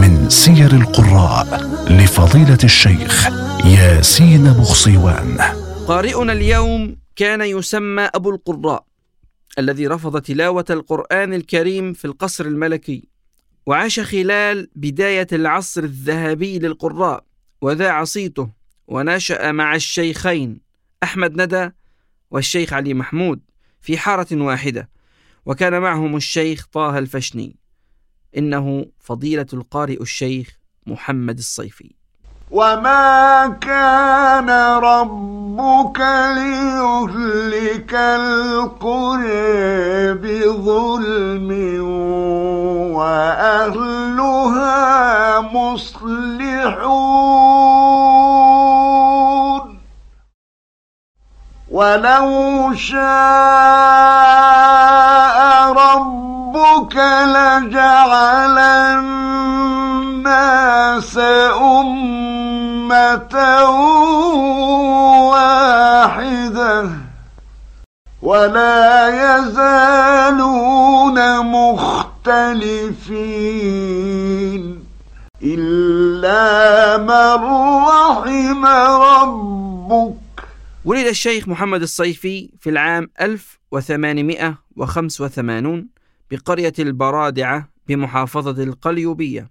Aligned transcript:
من 0.00 0.28
سير 0.28 0.72
القراء 0.72 1.46
لفضيلة 1.90 2.58
الشيخ 2.64 3.28
ياسين 3.66 4.44
بخصيوان. 4.44 5.36
قارئنا 5.88 6.32
اليوم 6.32 6.96
كان 7.16 7.40
يسمى 7.40 8.02
أبو 8.02 8.30
القراء 8.30 8.84
الذي 9.58 9.86
رفض 9.86 10.20
تلاوة 10.20 10.64
القرآن 10.70 11.34
الكريم 11.34 11.92
في 11.92 12.04
القصر 12.04 12.44
الملكي 12.44 13.08
وعاش 13.66 14.00
خلال 14.00 14.68
بداية 14.76 15.26
العصر 15.32 15.82
الذهبي 15.82 16.58
للقراء 16.58 17.24
وذاع 17.60 18.04
صيته 18.04 18.48
ونشأ 18.88 19.52
مع 19.52 19.74
الشيخين 19.74 20.60
أحمد 21.02 21.42
ندى 21.42 21.70
والشيخ 22.30 22.72
علي 22.72 22.94
محمود 22.94 23.40
في 23.80 23.98
حارة 23.98 24.26
واحدة. 24.32 24.88
وكان 25.46 25.80
معهم 25.80 26.16
الشيخ 26.16 26.66
طه 26.72 26.98
الفشني 26.98 27.56
إنه 28.36 28.86
فضيلة 29.00 29.46
القارئ 29.52 30.02
الشيخ 30.02 30.48
محمد 30.86 31.38
الصيفي. 31.38 31.94
وما 32.50 33.48
كان 33.60 34.50
ربك 34.84 36.00
ليهلك 36.36 37.94
القرى 37.94 39.32
بظلم 40.14 41.50
وأهلها 42.94 44.20
مصلحون. 45.40 47.02
ولو 51.70 52.74
شاء 52.74 54.61
ربك 55.72 56.96
لجعل 57.26 58.58
الناس 60.18 61.18
أمة 61.60 63.34
واحدة 65.30 66.88
ولا 68.22 69.08
يزالون 69.38 71.18
مختلفين 73.52 74.84
إلا 75.42 76.96
من 76.96 77.44
رحم 77.88 78.66
ربك 79.02 80.21
ولد 80.84 81.06
الشيخ 81.06 81.48
محمد 81.48 81.82
الصيفي 81.82 82.50
في 82.60 82.70
العام 82.70 83.10
1885 83.20 85.88
بقرية 86.30 86.72
البرادعة 86.78 87.68
بمحافظة 87.88 88.62
القليوبية. 88.62 89.50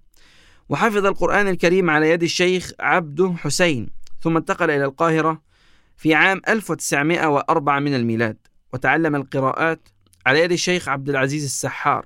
وحفظ 0.70 1.06
القرآن 1.06 1.48
الكريم 1.48 1.90
على 1.90 2.10
يد 2.10 2.23
الشيخ 2.23 2.72
عبده 2.80 3.34
حسين 3.38 3.90
ثم 4.22 4.38
انتقل 4.38 4.72
إلى 4.72 4.86
القاهرة 4.86 5.42
في 5.98 6.14
عام 6.14 6.42
1904 6.48 7.80
من 7.80 7.95
الميلاد 7.95 8.38
وتعلم 8.73 9.16
القراءات 9.16 9.89
على 10.26 10.39
يد 10.39 10.52
الشيخ 10.52 10.89
عبد 10.89 11.10
العزيز 11.10 11.44
السحار. 11.44 12.05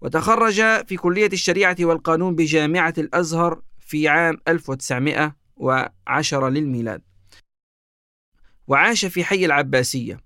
وتخرج 0.00 0.62
في 0.86 0.96
كلية 0.96 1.30
الشريعة 1.32 1.76
والقانون 1.80 2.34
بجامعة 2.34 2.94
الأزهر 2.98 3.60
في 3.80 4.08
عام 4.08 4.38
1910 4.48 6.48
للميلاد. 6.48 7.02
وعاش 8.66 9.04
في 9.04 9.24
حي 9.24 9.44
العباسية 9.44 10.20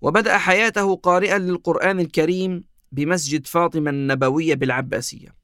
وبدأ 0.00 0.38
حياته 0.38 0.96
قارئا 0.96 1.38
للقرآن 1.38 2.00
الكريم 2.00 2.64
بمسجد 2.92 3.46
فاطمة 3.46 3.90
النبوية 3.90 4.54
بالعباسية 4.54 5.34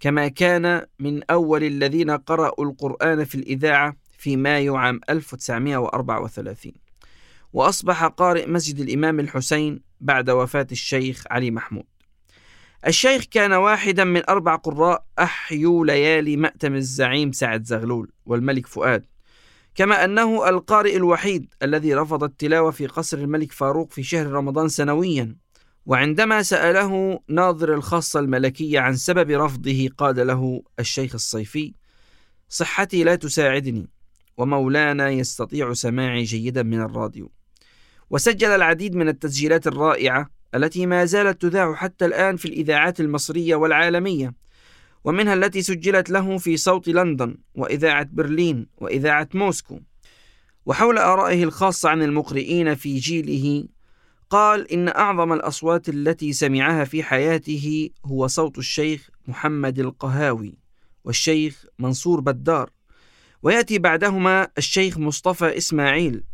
كما 0.00 0.28
كان 0.28 0.86
من 0.98 1.22
أول 1.30 1.64
الذين 1.64 2.10
قرأوا 2.10 2.64
القرآن 2.64 3.24
في 3.24 3.34
الإذاعة 3.34 3.96
في 4.18 4.36
مايو 4.36 4.76
عام 4.76 5.00
1934 5.10 6.72
وأصبح 7.52 8.04
قارئ 8.04 8.46
مسجد 8.46 8.80
الإمام 8.80 9.20
الحسين 9.20 9.80
بعد 10.00 10.30
وفاة 10.30 10.66
الشيخ 10.72 11.24
علي 11.30 11.50
محمود. 11.50 11.84
الشيخ 12.86 13.24
كان 13.24 13.52
واحدا 13.52 14.04
من 14.04 14.22
أربع 14.28 14.56
قراء 14.56 15.04
أحيوا 15.18 15.86
ليالي 15.86 16.36
مأتم 16.36 16.74
الزعيم 16.74 17.32
سعد 17.32 17.64
زغلول 17.64 18.12
والملك 18.26 18.66
فؤاد. 18.66 19.06
كما 19.74 20.04
أنه 20.04 20.48
القارئ 20.48 20.96
الوحيد 20.96 21.54
الذي 21.62 21.94
رفض 21.94 22.24
التلاوة 22.24 22.70
في 22.70 22.86
قصر 22.86 23.18
الملك 23.18 23.52
فاروق 23.52 23.90
في 23.90 24.02
شهر 24.02 24.26
رمضان 24.26 24.68
سنويا. 24.68 25.36
وعندما 25.86 26.42
سأله 26.42 27.20
ناظر 27.28 27.74
الخاصة 27.74 28.20
الملكية 28.20 28.80
عن 28.80 28.96
سبب 28.96 29.30
رفضه 29.30 29.88
قال 29.98 30.26
له 30.26 30.62
الشيخ 30.78 31.14
الصيفي 31.14 31.74
صحتي 32.48 33.04
لا 33.04 33.14
تساعدني 33.14 33.88
ومولانا 34.36 35.10
يستطيع 35.10 35.72
سماعي 35.72 36.22
جيدا 36.22 36.62
من 36.62 36.80
الراديو. 36.80 37.30
وسجل 38.10 38.48
العديد 38.48 38.94
من 38.94 39.08
التسجيلات 39.08 39.66
الرائعة 39.66 40.30
التي 40.54 40.86
ما 40.86 41.04
زالت 41.04 41.42
تذاع 41.42 41.74
حتى 41.74 42.04
الآن 42.04 42.36
في 42.36 42.44
الإذاعات 42.44 43.00
المصرية 43.00 43.54
والعالمية. 43.54 44.41
ومنها 45.04 45.34
التي 45.34 45.62
سجلت 45.62 46.10
له 46.10 46.38
في 46.38 46.56
صوت 46.56 46.88
لندن 46.88 47.36
وإذاعة 47.54 48.08
برلين 48.12 48.66
وإذاعة 48.78 49.28
موسكو. 49.34 49.80
وحول 50.66 50.98
آرائه 50.98 51.44
الخاصة 51.44 51.88
عن 51.88 52.02
المقرئين 52.02 52.74
في 52.74 52.98
جيله 52.98 53.68
قال 54.30 54.72
إن 54.72 54.88
أعظم 54.88 55.32
الأصوات 55.32 55.88
التي 55.88 56.32
سمعها 56.32 56.84
في 56.84 57.02
حياته 57.02 57.90
هو 58.06 58.26
صوت 58.26 58.58
الشيخ 58.58 59.10
محمد 59.28 59.78
القهاوي 59.78 60.58
والشيخ 61.04 61.66
منصور 61.78 62.20
بدار. 62.20 62.70
ويأتي 63.42 63.78
بعدهما 63.78 64.48
الشيخ 64.58 64.98
مصطفى 64.98 65.56
إسماعيل. 65.56 66.24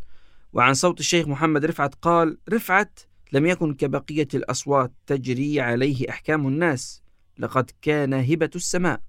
وعن 0.53 0.73
صوت 0.73 0.99
الشيخ 0.99 1.27
محمد 1.27 1.65
رفعت 1.65 1.95
قال 1.95 2.37
رفعت 2.49 2.99
لم 3.31 3.45
يكن 3.45 3.73
كبقية 3.73 4.27
الأصوات 4.33 4.91
تجري 5.07 5.61
عليه 5.61 6.09
أحكام 6.09 6.47
الناس 6.47 7.01
لقد 7.39 7.71
كان 7.81 8.13
هبة 8.13 8.49
السماء. 8.55 9.01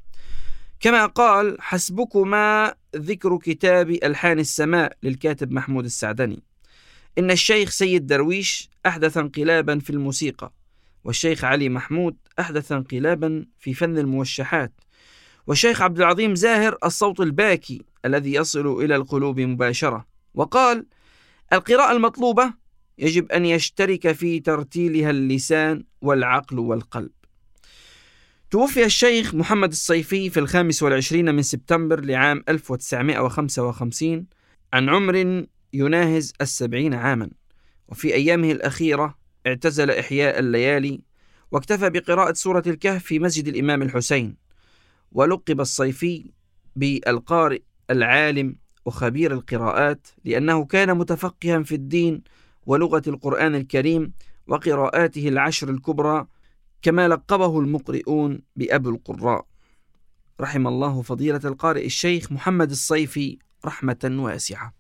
كما 0.81 1.07
قال 1.07 1.57
حسبكما 1.61 2.75
ذكر 2.97 3.37
كتاب 3.37 3.91
ألحان 3.91 4.39
السماء 4.39 4.97
للكاتب 5.03 5.53
محمود 5.53 5.85
السعدني. 5.85 6.43
إن 7.19 7.31
الشيخ 7.31 7.71
سيد 7.71 8.07
درويش 8.07 8.71
أحدث 8.87 9.17
انقلابا 9.17 9.79
في 9.79 9.91
الموسيقى 9.91 10.53
والشيخ 11.05 11.45
علي 11.45 11.69
محمود 11.69 12.17
أحدث 12.41 12.73
انقلابا 12.73 13.47
في 13.59 13.75
فن 13.75 13.99
الموشحات 13.99 14.73
والشيخ 15.47 15.83
عبد 15.83 15.99
العظيم 15.99 16.35
زاهر 16.35 16.79
الصوت 16.85 17.21
الباكي 17.21 17.83
الذي 18.05 18.35
يصل 18.35 18.83
إلى 18.85 18.97
القلوب 18.97 19.41
مباشرة. 19.41 20.07
وقال 20.35 20.87
القراءة 21.53 21.93
المطلوبة 21.93 22.55
يجب 22.99 23.33
أن 23.33 23.47
يشترك 23.47 24.13
في 24.13 24.41
ترتيلها 24.41 25.11
اللسان 25.11 25.85
والعقل 26.03 26.59
والقلب. 26.59 27.11
توفي 28.51 28.85
الشيخ 28.85 29.35
محمد 29.35 29.71
الصيفي 29.71 30.31
في 30.31 30.41
الخامس 30.41 30.83
والعشرين 30.83 31.35
من 31.35 31.43
سبتمبر 31.43 32.01
لعام 32.01 32.45
1955 32.49 34.27
عن 34.73 34.89
عمر 34.89 35.47
يناهز 35.73 36.33
السبعين 36.41 36.95
عاما. 36.95 37.31
وفي 37.89 38.15
أيامه 38.15 38.53
الأخيرة 38.53 39.19
اعتزل 39.47 39.91
إحياء 39.91 40.39
الليالي 40.39 41.01
واكتفى 41.53 41.91
بقراءة 41.91 42.33
سورة 42.33 42.63
الكهف 42.67 43.05
في 43.05 43.19
مسجد 43.19 43.49
الإمام 43.49 43.83
الحسين 43.83 44.37
ولقب 45.13 45.61
الصيفي 45.61 46.31
بالقارئ 46.77 47.61
العالم 47.91 48.57
وخبير 48.85 49.33
القراءات 49.33 50.09
لأنه 50.25 50.65
كان 50.65 50.97
متفقها 50.99 51.63
في 51.63 51.75
الدين 51.75 52.23
ولغة 52.67 53.03
القرآن 53.07 53.55
الكريم 53.55 54.13
وقراءاته 54.47 55.29
العشر 55.29 55.71
الكبرى 55.71 56.27
كما 56.83 57.09
لقبه 57.09 57.61
المقرئون 57.61 58.43
بأبو 58.57 58.91
القراء. 58.91 59.47
رحم 60.41 60.67
الله 60.67 61.03
فضيلة 61.03 61.41
القارئ 61.45 61.87
الشيخ 61.87 62.33
محمد 62.33 62.71
الصيفي 62.71 63.39
رحمة 63.67 64.17
واسعة. 64.19 64.80